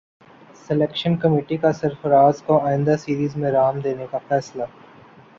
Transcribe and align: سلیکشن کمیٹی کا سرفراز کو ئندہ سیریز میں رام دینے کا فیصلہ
سلیکشن 0.69 1.15
کمیٹی 1.17 1.57
کا 1.57 1.71
سرفراز 1.73 2.41
کو 2.41 2.57
ئندہ 2.67 2.95
سیریز 2.99 3.35
میں 3.35 3.51
رام 3.51 3.79
دینے 3.79 4.05
کا 4.11 4.17
فیصلہ 4.27 4.63